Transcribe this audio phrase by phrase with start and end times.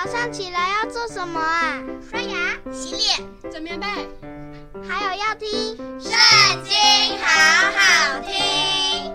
[0.00, 1.82] 早上起来要做什么啊？
[2.08, 3.86] 刷牙、洗脸、整棉被，
[4.88, 6.12] 还有要听《圣
[6.62, 6.72] 经》，
[7.20, 7.26] 好
[7.74, 9.12] 好听。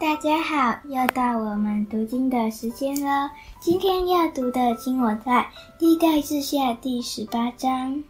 [0.00, 3.30] 大家好，又到我们读经的时间了。
[3.60, 5.48] 今天要读的经文在
[5.78, 8.02] 历代志下第十八章。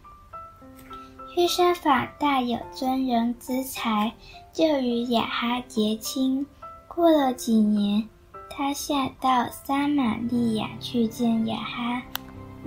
[1.37, 4.11] 约沙法大有尊荣之才，
[4.51, 6.47] 就与亚哈结亲。
[6.87, 8.09] 过了几年，
[8.57, 12.01] 他下到撒玛利亚去见亚哈。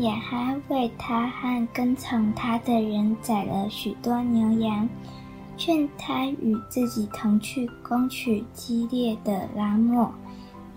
[0.01, 4.87] 亚哈为他和跟从他的人宰了许多牛羊，
[5.57, 10.12] 劝他与自己同去攻取激烈的拉莫。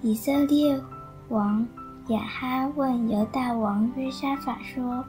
[0.02, 0.82] 以色列
[1.28, 1.68] 王
[2.08, 5.04] 亚哈问犹大王约沙法说：“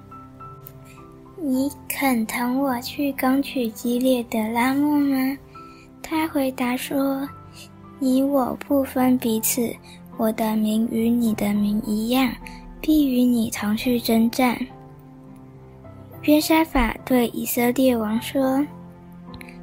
[1.40, 5.38] 你肯同我去攻取激烈的拉莫吗？”
[6.02, 7.28] 他回答说。
[7.98, 9.72] 你我不分彼此，
[10.22, 12.32] 我的名与你的名一样，
[12.80, 14.56] 必与你同去征战。
[16.22, 18.64] 约沙法对以色列王说：“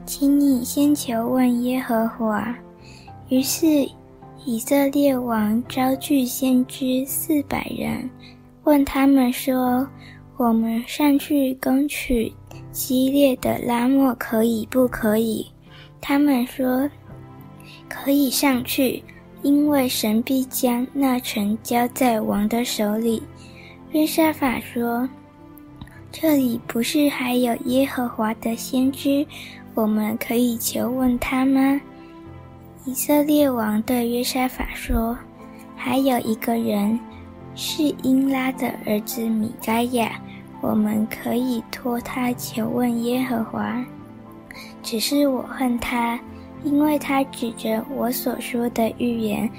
[0.06, 2.54] 请你先求问耶和华。”
[3.30, 3.90] 于是
[4.44, 8.10] 以色列王招聚先知四百人，
[8.66, 9.88] 问他们说
[10.36, 12.34] ：“我们上去攻取
[12.70, 15.48] 激烈的拉末可以不可以？”
[16.02, 16.90] 他们说。
[17.88, 19.04] 可以上去，
[19.42, 23.24] 因为神必将那城交在王的手里。
[23.92, 25.08] 约沙法说
[26.12, 29.26] ：“这里不是还有耶和华的先知，
[29.74, 31.80] 我们可以求问他吗？”
[32.86, 35.18] 以色列王对约沙法说
[35.76, 37.00] ：“还有一个人，
[37.56, 40.20] 是英拉的儿子米该亚，
[40.62, 43.84] 我们可以托他求问耶和华。
[44.84, 46.20] 只是我恨他。”
[46.64, 49.50] 因为他指着我所说的预言，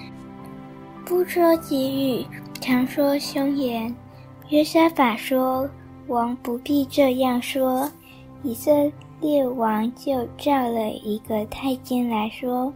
[1.04, 2.26] 不说吉语，
[2.60, 3.94] 常说凶言。
[4.50, 5.68] 约沙法说
[6.08, 7.90] ：“王不必这样说。”
[8.42, 8.70] 以色
[9.20, 12.72] 列王就召了一个太监来说：“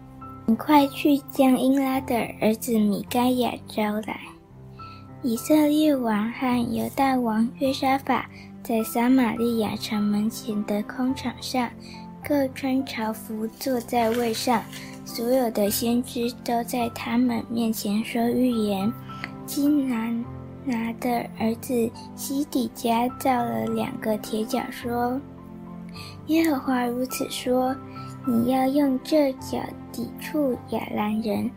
[0.47, 4.21] 你快去将英拉的儿子米该亚招来。”
[5.23, 8.29] 以色列王和犹大王约沙法
[8.63, 11.69] 在撒玛利亚城门前的空场上。
[12.27, 14.63] 各穿朝服，坐在位上，
[15.05, 18.91] 所有的先知都在他们面前说预言。
[19.45, 20.11] 基拿
[20.65, 25.21] 拿的儿子西底家造了两个铁角，说
[26.29, 27.77] ：“耶和华如此说，
[28.27, 29.59] 你要用这角
[29.93, 31.51] 抵触亚兰人，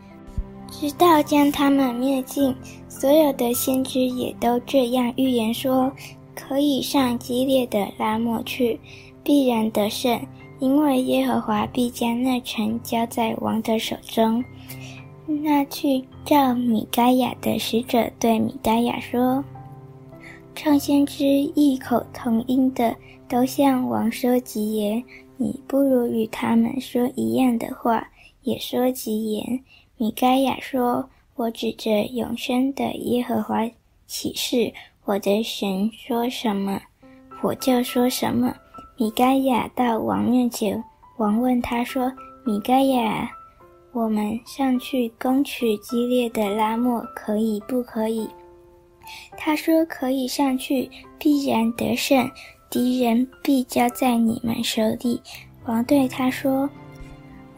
[0.69, 2.53] 直到将他们灭尽。”
[2.89, 5.89] 所有的先知也都这样预言说
[6.35, 8.79] ：“可以上激烈的拉末去，
[9.23, 10.19] 必然得胜。”
[10.59, 14.44] 因为耶和华必将那城交在王的手中。
[15.25, 19.44] 那去召米该亚的使者对米该亚说
[20.56, 22.96] ：“众先知异口同音的
[23.28, 25.03] 都向王说吉言，
[25.35, 28.07] 你不如与他们说一样的话，
[28.44, 29.59] 也说吉言。”
[29.97, 33.69] 米该亚说：“我指着永生的耶和华
[34.07, 34.73] 起誓，
[35.03, 36.81] 我的神说什么，
[37.41, 38.56] 我就说什么。”
[39.00, 40.84] 米该亚到王面前，
[41.18, 42.12] 王问他说
[42.44, 43.30] ：“米该亚，
[43.91, 48.28] 我们上去攻取激烈的拉末，可以不可以？”
[49.38, 52.28] 他说：“可以上去，必然得胜，
[52.72, 55.22] 敌人必交在你们手里。”
[55.68, 56.68] 王对他说：“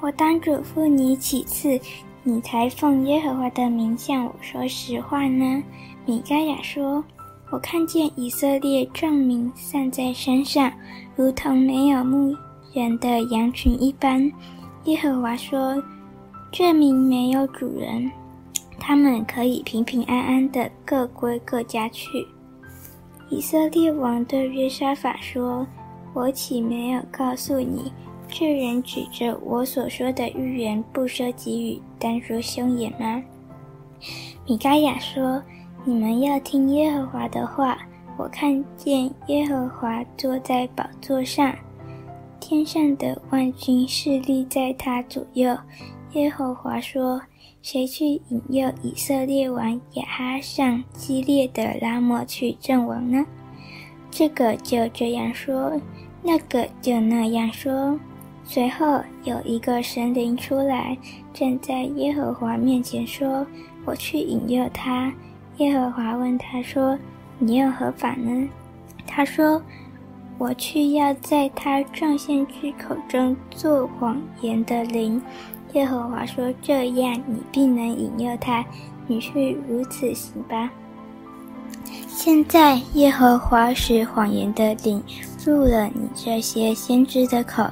[0.02, 1.80] 我当嘱咐你几次，
[2.22, 5.64] 你才奉耶和华的名向我说实话呢？”
[6.06, 7.02] 米该亚说。
[7.52, 10.72] 我看见以色列众民散在山上，
[11.16, 12.36] 如同没有牧
[12.74, 14.32] 人的羊群一般。
[14.86, 15.82] 耶和华说
[16.54, 18.12] ：“这民没有主人，
[18.80, 22.28] 他们可以平平安安的各归各家去。”
[23.30, 25.66] 以色列王对约沙法说
[26.14, 27.92] ：“我岂没有告诉你，
[28.28, 33.24] 这人指着我所说的预言，不说给予，单说凶言吗？”
[34.46, 35.42] 米该亚说。
[35.86, 37.78] 你们要听耶和华的话。
[38.18, 41.56] 我看见耶和华坐在宝座上，
[42.38, 45.58] 天上的万军势力在他左右。
[46.12, 47.22] 耶和华说
[47.64, 53.26] ：“谁去引诱以色列王亚哈上激烈的拉末去阵亡呢？”
[54.12, 55.80] 这个就这样说，
[56.22, 57.98] 那个就那样说。
[58.44, 60.98] 随后有一个神灵出来，
[61.34, 63.48] 站在耶和华面前说
[63.86, 65.14] ：“我去引诱他。”
[65.60, 66.98] 耶和华问他说
[67.38, 68.50] ：“你又何法呢？”
[69.06, 69.62] 他说
[70.40, 75.22] ：“我去要在他众先知口中作谎言的灵。”
[75.74, 78.66] 耶和华说：“这样你必能引诱他，
[79.06, 80.72] 你去如此行吧。
[82.08, 85.04] 现在耶和华使谎言的灵
[85.46, 87.70] 入了你这些先知的口，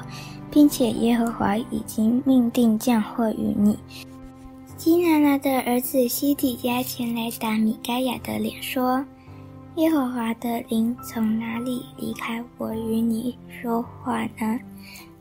[0.51, 3.80] 并且耶和华已经命定降祸于你。
[4.88, 9.04] 基拿拿的儿子西底家前来打米该亚的脸，说
[9.75, 14.57] ：“耶和华的灵从哪里离开我与你说话呢？”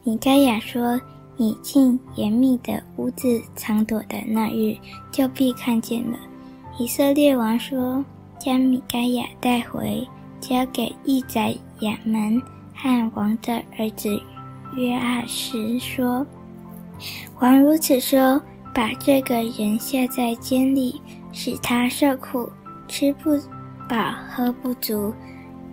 [0.05, 1.01] 米该亚说
[1.37, 4.77] ：“你进严密的屋子藏躲的那日，
[5.11, 6.17] 就必看见了。”
[6.79, 8.05] 以色列王说。
[8.39, 10.07] 将米该亚带回，
[10.41, 12.41] 交给义宰亚门
[12.75, 14.21] 汉王的儿子
[14.77, 16.25] 约阿施说
[17.41, 18.41] ：“王如此说，
[18.77, 21.01] 把这个人下在监里，
[21.33, 22.47] 使他受苦，
[22.87, 23.31] 吃不
[23.89, 23.97] 饱，
[24.29, 25.15] 喝不足，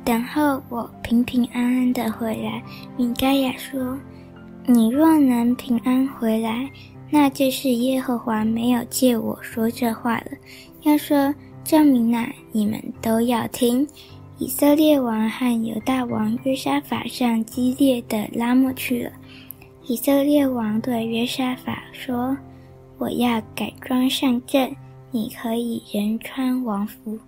[0.06, 2.64] 等候我平平安安的回来。”
[2.96, 4.00] 米该亚说
[4.66, 6.72] ：“你若能平安回来，
[7.12, 10.28] 那就是耶和华没有借我说这话了。
[10.84, 13.88] 要说。”证明啊，你们都要听。
[14.38, 19.10] 以色列王和犹大王约沙法上激烈的拉末去了。
[19.88, 22.36] 以色列王对约沙法说
[23.04, 24.74] ：“我要改装上阵，
[25.12, 27.20] 你可以仍穿王服。”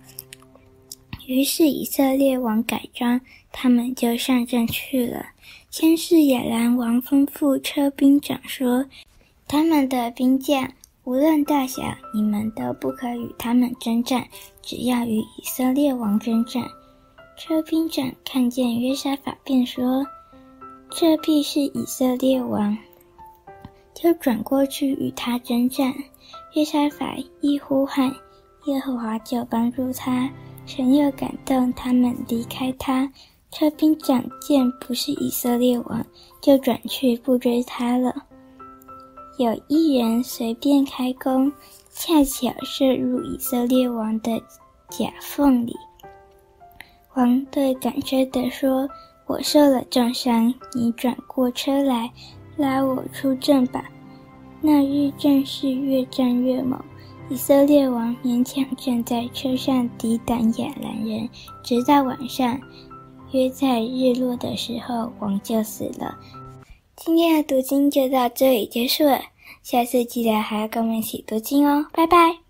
[1.28, 3.20] 于是以色列王改装，
[3.52, 5.26] 他们就上阵去了。
[5.70, 8.86] 先是亚兰王吩咐车兵长说
[9.46, 10.72] ：“他们的兵将。”
[11.04, 11.82] 无论大小，
[12.14, 14.26] 你们都不可与他们征战，
[14.62, 16.64] 只要与以色列王征战。
[17.36, 20.06] 车兵长看见约沙法，便说
[20.90, 22.76] ：“这必是以色列王。”
[23.96, 25.92] 就转过去与他征战。
[26.52, 28.14] 约沙法一呼喊，
[28.66, 30.30] 耶和华就帮助他，
[30.66, 33.10] 神又感动他们离开他。
[33.50, 36.04] 车兵长见不是以色列王，
[36.42, 38.14] 就转去不追他了。
[39.38, 41.50] 有一人随便开弓，
[41.90, 44.38] 恰巧射入以色列王的
[44.90, 45.74] 甲缝里。
[47.14, 48.86] 王对赶车的说
[49.26, 52.10] ：“我受了重伤，你转过车来，
[52.56, 53.84] 拉我出阵吧。”
[54.60, 56.82] 那日阵势越战越猛，
[57.28, 61.28] 以色列王勉强站在车上抵挡亚兰人，
[61.62, 62.58] 直到晚上，
[63.32, 66.16] 约在日落的时候，王就死了。
[66.96, 69.20] 今天的读经就到这里结束了，
[69.62, 72.45] 下次记得还要跟我们一起读经哦，拜拜。